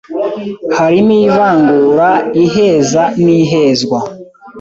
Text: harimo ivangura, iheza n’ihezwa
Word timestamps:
harimo 0.77 1.13
ivangura, 1.25 2.09
iheza 2.43 3.03
n’ihezwa 3.23 3.99